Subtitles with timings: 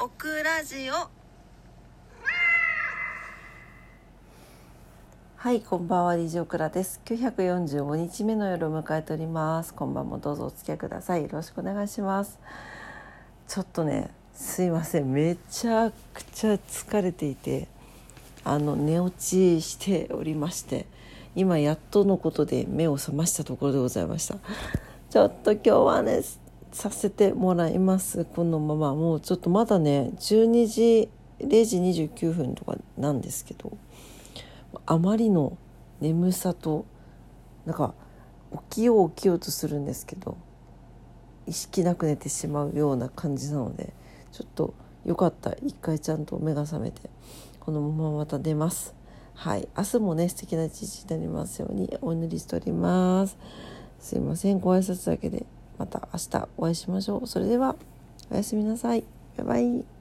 [0.00, 1.10] オクラジオ。
[5.34, 7.00] はいこんばんは DJ オクラです。
[7.04, 9.74] 945日目の夜を迎えております。
[9.74, 11.22] 今晩もどうぞお付き合いください。
[11.22, 12.38] よろしくお願いします。
[13.48, 15.10] ちょっとねすいません。
[15.10, 17.66] めちゃくちゃ疲れていて
[18.44, 20.86] あの寝落ちしておりまして
[21.34, 24.36] 今やっとのことで目を覚ましたところでございました。
[25.10, 26.22] ちょっと今日はね
[26.72, 28.94] させてもらいますこのまま。
[28.94, 31.08] もうちょっとまだね12時
[31.40, 33.76] 0時29分とかなんですけど
[34.86, 35.56] あまりの
[36.00, 36.84] 眠さと
[37.64, 37.94] なんか
[38.52, 40.36] 起きよう起きようとするんですけど
[41.46, 43.92] 意識なく寝てしまうような感じなので
[44.32, 45.54] ちょっとよかった。
[45.62, 47.08] 一回ちゃんと目が覚めて
[47.60, 48.94] このまままた出ます。
[49.34, 49.68] はい。
[49.76, 53.38] 明日もね素敵な一日になりますようにお祈りしております。
[54.00, 54.58] すいません。
[54.58, 55.46] ご挨拶だけで。
[55.78, 57.26] また明日お会いしましょう。
[57.26, 57.76] それでは
[58.30, 59.04] おやすみなさい。
[59.36, 59.97] バイバイ。